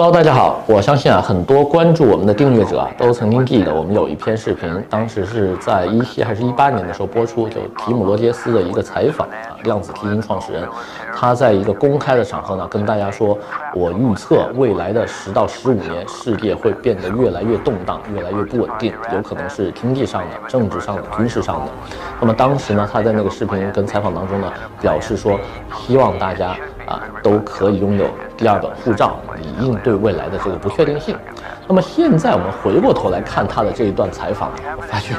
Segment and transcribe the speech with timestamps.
[0.00, 0.62] Hello，大家好。
[0.68, 10.68] 我相信啊，很多关注我们的订阅者啊，都曾经记得我们有一篇视频，当时是在一七还是一八年的时候播出，就提姆罗杰斯的一个采访啊，量子基金创始人，
[11.12, 13.36] 他在一个公开的场合呢，跟大家说，
[13.74, 21.72] 我预测未来的十到十五年，世界会变得越来越动荡，越来越不稳定，有可能是经济上的、政治上的、军事上的。
[22.20, 25.40] 那么当时呢，他在那个视频跟采访当中呢，表示说，
[25.76, 26.54] 希望大家。
[26.88, 28.06] 啊，都可以拥有
[28.38, 31.16] 第二本护照，以应对未来的这个不确定性。
[31.66, 35.16] 那么现在我们回过头来看他的这一段采访，我发现，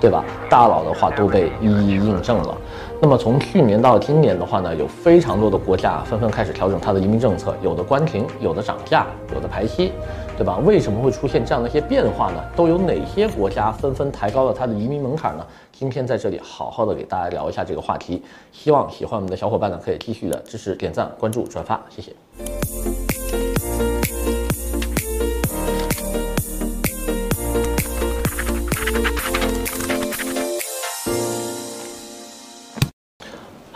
[0.00, 0.24] 对吧？
[0.48, 2.56] 大佬的话都被一一印证了。
[3.00, 9.04] 那么从去年到今年的话呢，有非常多的国家纷纷开始调整它的移民政策，有的关停，有的涨价，
[9.34, 9.92] 有的排期，
[10.36, 10.58] 对吧？
[10.58, 12.42] 为什么会出现这样的一些变化呢？
[12.56, 15.46] 都有哪些国家纷纷抬高了它的移民门槛呢？
[15.72, 22.12] 今天在这里好好的给大家聊一下这个话题，希望喜欢我们的小伙伴呢可以继续的支持、点赞、关注、转发，谢谢。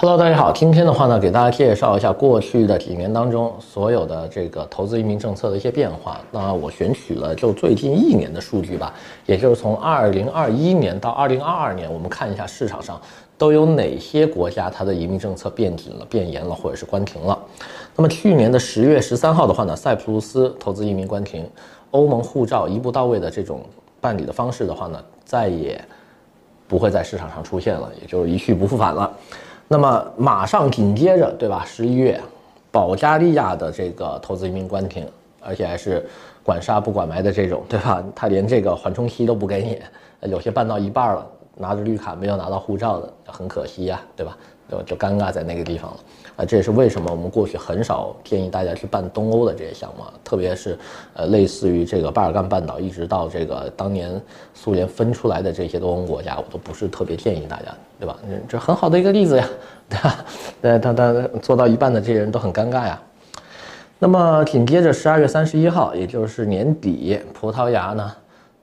[0.06, 6.20] Hello，大家好，今天的话呢，给大家介绍一下过去的几年当中所有的这个投资移民政策的一些变化。
[6.30, 8.94] 那我选取了就最近一年的数据吧，
[9.26, 13.02] 也就是从二零二一年到二零二二年，我们看一下市场上
[13.36, 17.36] 都有哪些国家它的移民政策变紧了、变严了，或者是关停了。
[17.96, 21.44] 那么去年的十月十三号的话呢，塞浦路斯投资移民关停，
[21.90, 23.60] 欧盟护照一步到位的这种
[24.00, 25.84] 办理的方式的话呢，再也
[26.68, 29.12] 不会在市场上出现了，也就是一去不复返了。
[29.68, 31.64] 那么马上紧接着，对吧？
[31.66, 32.20] 十一月，
[32.70, 35.06] 保加利亚的这个投资移民关停，
[35.40, 36.06] 而且还是
[36.44, 38.02] 管杀不管埋的这种，对吧？
[38.14, 41.26] 他连这个缓冲期都不给你，有些办到一半了，
[41.56, 44.36] 拿着绿卡没有拿到护照的，很可惜呀，对吧？
[44.68, 45.96] 就就尴尬在那个地方了。
[46.36, 50.76] 啊，这也是为什么我们过去很少建议大家去办东欧的这些项目，特别是，
[51.14, 54.20] 呃，类似于这个巴尔干半岛，一直到这个当年
[54.52, 58.18] 苏联分出来的这些东欧国家，我都不是特别建议大家，对吧？
[58.48, 59.48] 这很好的一个例子呀，
[59.88, 60.24] 对吧？
[60.60, 63.00] 对，他他做到一半的这些人都很尴尬呀。
[63.98, 68.12] 那么紧接着十二月三十一号，也就是年底，葡萄牙呢？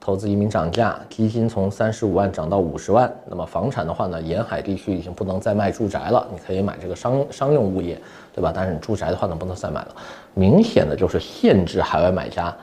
[0.04, 3.10] 投资移民涨价，基金从三十五万涨到五十万。
[3.24, 7.98] 那么房产的话呢，沿海地区已经不能再卖住宅了，你可以买这个商商用物业，
[8.34, 8.52] 对吧？
[8.54, 9.96] 但是你住宅的话呢，不能再买了，
[10.34, 12.54] 明显的就是限制海外买家。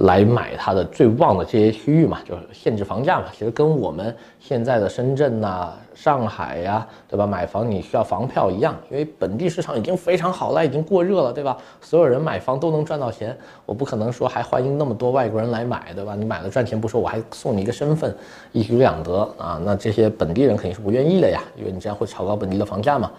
[0.00, 3.26] 来买它的最旺的这些区域嘛，就是限制房价嘛。
[3.32, 7.26] 其实跟我们现在的深圳呐、上海呀、对吧？
[7.26, 11.56] 买房你需要房票一样，因为本地市场已经非常好了，已经过热了，对吧？
[11.82, 16.14] 所有人买房都能赚到钱，我不可能说还欢迎那么多外国人来买，对吧？
[16.16, 18.16] 你买了赚钱不说，我还送你一个身份，
[18.52, 19.60] 一举两得啊！
[19.62, 23.10] 那这些本地人肯定是不愿意的呀，因为你这样会炒高本地的房价嘛。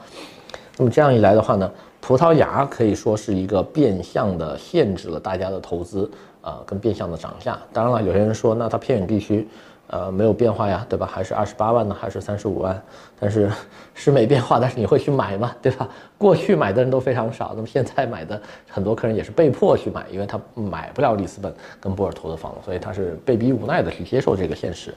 [0.78, 1.70] 那么这样一来的话呢，
[2.00, 6.10] 葡萄牙可以说是一个变相的限制了大家的投资。
[6.42, 9.48] 呃，跟变相的涨价，当然了，有些人说，那它偏远地区，
[9.88, 11.06] 呃，没有变化呀，对吧？
[11.06, 12.82] 还是二十八万呢，还是三十五万？
[13.20, 13.52] 但是
[13.94, 15.56] 是没变化，但是你会去买吗？
[15.62, 15.88] 对吧？
[16.18, 24.92] 过去买的人都非常少，那么现在买的很多客人也是被迫去买，因为他买不了里斯本跟波尔图的房子，所以他是被逼无奈的去接受这个现实。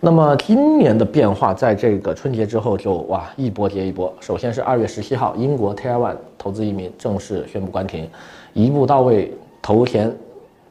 [0.00, 4.12] 那么今年的变化，在这个春节之后就哇一波接一波。
[4.18, 8.10] 首先是二月十七号，英国 Tier 1投资移民正式宣布关停，
[8.54, 10.12] 一步到位投钱。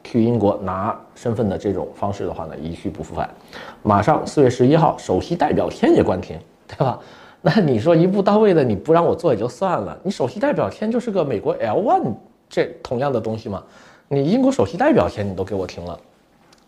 [0.02, 3.28] 去英国拿身份的这种方式的话呢，一去不复返。
[3.82, 6.98] 马上四月十一号，首席代表天也关停，对吧？
[7.42, 12.14] 那你说一步到位的，你不让我做也就算了，你首席代表天就是个美国 L one
[12.48, 13.62] 这同样的东西嘛？
[14.08, 15.98] 你英国首席代表天你都给我停了。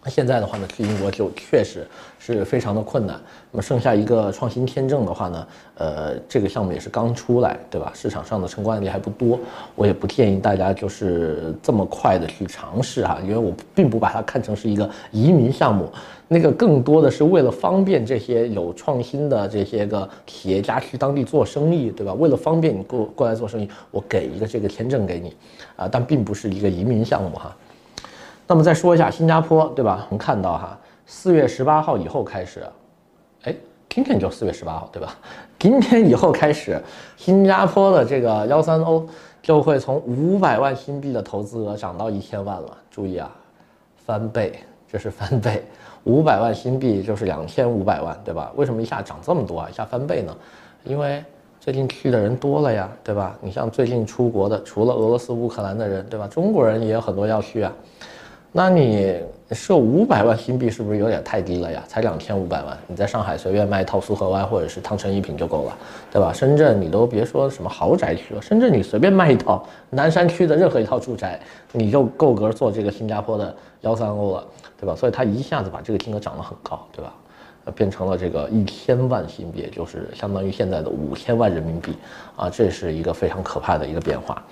[0.04, 1.86] 那现在的话呢，去英国就确实
[2.18, 3.20] 是非常的困难。
[3.52, 5.46] 那么剩下一个创新签证的话呢，
[5.76, 7.92] 呃，这个项目也是刚出来，对吧？
[7.94, 9.38] 市场上的成功案例还不多，
[9.76, 15.88] 我也不建议大家就是这么快的去尝试哈，因为我并不把它看成是一个移民项目，
[16.26, 22.12] 那个更多的是为了方便这些有创新的这些个企业家去当地做生意，对吧？
[22.14, 25.36] 为了方便你过过来做生意，我给一个这个签证给你，
[25.76, 27.56] 啊，但并不是一个移民项目哈。
[28.46, 30.06] 那么再说一下新加坡，对吧？
[30.10, 32.66] 我们看到哈，四月十八号以后开始，
[33.44, 33.54] 哎，
[33.88, 35.16] 今天就四月十八号，对吧？
[35.58, 36.80] 今天以后开始，
[37.16, 39.06] 新加坡的这个幺三欧
[39.40, 42.76] 就会从五百万新币的投资额涨到一千万了。
[42.90, 43.30] 注意啊，
[44.04, 44.58] 翻倍，
[44.90, 45.64] 这是翻倍，
[46.04, 48.52] 五百万新币就是两千五百万，对吧？
[48.56, 49.68] 为什么一下涨这么多啊？
[49.70, 50.36] 一下翻倍呢？
[50.84, 51.24] 因为
[51.60, 53.38] 最近去的人多了呀，对吧？
[53.40, 56.26] 你像最近出国的，除了俄罗斯、乌克兰的人，对吧？
[56.26, 57.72] 中国人也有很多要去啊。
[58.54, 59.18] 那你
[59.52, 61.82] 设五百万新币是不是有点太低了呀？
[61.88, 65.76] 才两千五百万，你在上海随便卖一套苏河湾或者是汤臣一品就够了，
[66.10, 66.32] 对吧？
[66.34, 71.40] 深圳你都别说什么豪宅区了，深圳你随便卖一套南山区的任何一套住宅，
[71.72, 74.46] 你就够格做这个新加坡的幺三欧了，
[74.78, 74.94] 对吧？
[74.94, 77.14] 所以它一下子把这个金额涨得很高，对吧？
[77.74, 81.96] 变成了这个一千万新币，就是相当于现在的五千万人民币
[82.36, 84.42] 啊，这是一个非常可怕的一个变化。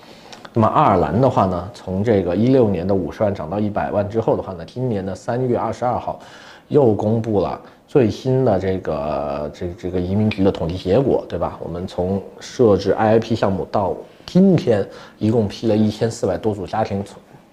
[0.53, 6.19] 那么爱尔兰的话呢，从这个一六年的五十万涨到一百万之后的话呢，今年的三月二十二号
[6.67, 11.57] 又公布了最新的这个这这个移民局的统计结果，对吧？
[11.61, 13.95] 我们从设置 IIP 项目到
[14.25, 14.85] 今天，
[15.17, 17.03] 一共批了一千四百多组家庭。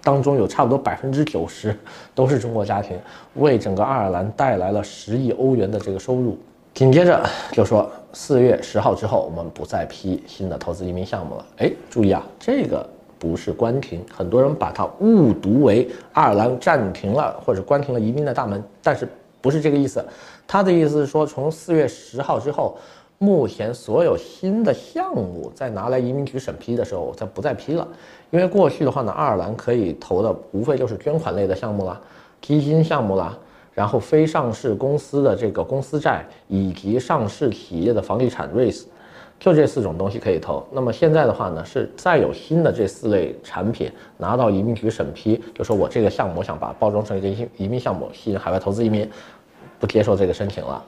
[0.01, 1.77] 当中有差不多百分之九十
[2.15, 2.97] 都是中国家庭，
[3.35, 6.37] 为整个爱尔兰带来了十亿欧元的这个收入。
[6.73, 7.21] 紧接着
[7.51, 11.45] 就说四月十号之后，我们不再批新的投资移民项目了。
[11.57, 12.87] 哎，注意啊，这个
[13.17, 19.07] 不是关停，很多人把它误读为爱尔兰暂停了或者关停了移民的大门，但是
[19.41, 20.03] 不是这个意思。
[20.47, 22.77] 他的意思是说，从四月十号之后。
[23.21, 27.85] 目前所有新的项目在拿来移民局审批的时候，它不再批了，
[28.31, 31.99] 因为过去的话呢，爱尔兰可以投的无非就是捐款类的项目啦、
[32.41, 33.37] 基金项目啦，
[33.73, 38.83] 然后非上市公司的这个公司债以及上市企业的房地产 REITs，
[39.39, 40.65] 就这四种东西可以投。
[40.71, 49.09] 那么现在的话呢，是再有新的这四类产品拿到移民局审批，就说我这个项目想把包装成一个移民项目，吸引海外投资移民，
[49.79, 50.83] 不接受这个申请了。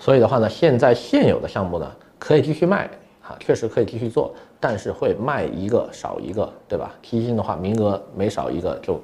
[0.00, 1.88] 所以的话呢，现在现有的项目呢，
[2.18, 2.90] 可以继续卖，
[3.20, 6.92] 哈，确实可以继续做，但是会卖一个少一个，对吧？
[7.02, 9.00] 基金的话，名额每少一个，就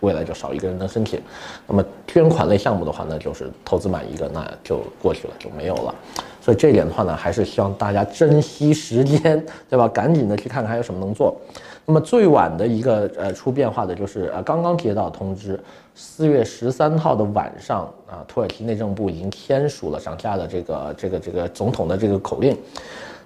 [0.00, 1.20] 未来就少一个人能申请。
[1.66, 5.94] 那么捐款类项目的话呢，就是投资满一个，那就过去了，就没有了。
[6.40, 9.86] 所以这一点的话呢，还是希望大家珍惜时间，对吧？
[9.88, 11.36] 赶紧的去看看还有什么能做。
[11.86, 15.58] 那么最晚的一个呃出变化的就是呃刚刚接到通知，
[15.94, 22.56] 四月十三号的晚上啊，土耳其内政部已经签署了涨价的这个这个这个总统的这个口令。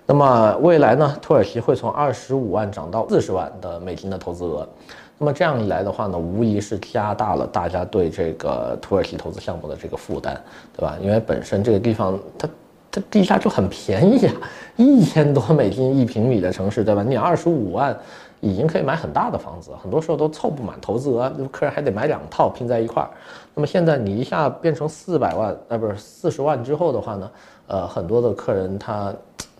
[0.06, 4.68] 那么未来呢，土耳其会从二十五万涨到四十万的美金的投资额。
[5.16, 10.36] 那么这样一来的话呢，无疑是加大了大家对这个土耳其投资项目的这个负担，
[10.76, 10.96] 对吧？
[11.00, 12.48] 因为本身这个地方它
[12.90, 14.34] 它地价就很便宜啊，
[14.76, 17.02] 一千多美金一平米的城市，对吧？
[17.02, 17.96] 你二十五万。
[18.40, 23.08] 已经可以买很大的房子，很多时候都凑不满投资额，客人还得买两套拼在一块儿。
[23.54, 27.30] 那么现在你一下变成四百万，呃，不是四十万之后的话呢，
[27.68, 29.14] 呃，很多的客人他，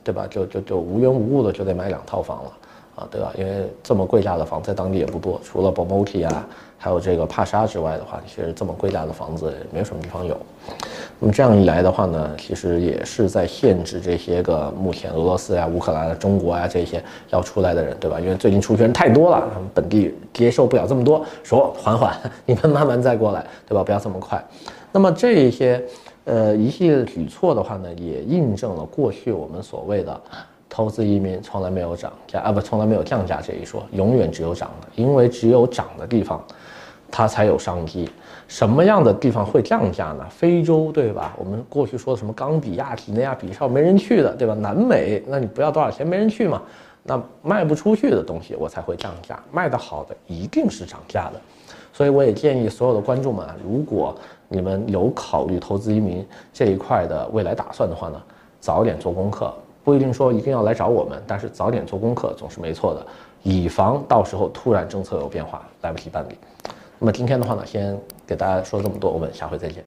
[0.05, 0.27] 对吧？
[0.31, 2.53] 就就就无缘无故的就得买两套房了。
[2.96, 3.32] 啊，对吧？
[3.37, 6.46] 因为这么贵价的房在当地也不多，除了 Bomonti 啊，
[6.79, 10.37] 还有这个帕沙之外的话，其实这么贵价的房子也没有什么地方有。
[11.19, 18.20] 那么这样一来的话呢，其实也是在限制这些个目前俄罗斯呀、乌克兰啊、中国啊这些要出来的人，对吧？
[18.20, 22.17] 因为最近出去人太多了，他们本地接受不了这么多，说缓缓，
[22.47, 23.82] 你们慢慢再过来，对吧？
[23.82, 24.43] 不要这么快。
[24.93, 25.82] 那么这一些
[26.25, 30.20] 呃一系列举措的话呢，也印证了过去我们所谓的。
[30.75, 36.44] 投资移民从来没有涨价啊，不，从来没有降价这一说，永远只有涨的，因为只有涨的地方，
[37.12, 38.11] 它才有商机。
[38.49, 40.26] 什么样的地方会降价呢？
[40.29, 41.32] 非洲，对吧？
[41.38, 44.55] 我们过去说什么冈比亚、几内亚、比绍没人去的，对吧？
[44.55, 46.61] 南美，那你不要多少钱，没人去嘛，
[47.05, 51.41] 那卖不出去的东西我才会降价，卖得好的一定是涨价的。
[51.93, 54.12] 所以我也建议所有的观众们啊，如果
[54.49, 58.21] 你们有考虑投资移民这一块的未来打算的话呢，
[58.59, 59.55] 早点做功课。
[59.85, 63.07] 不一定说一定要来找我们，但是早点做功课总是没错的，
[63.43, 66.37] 以防到时候突然政策有变化来不及办理。
[66.99, 69.83] 那么今天的话呢，先给大家说这么多，我们下回再见。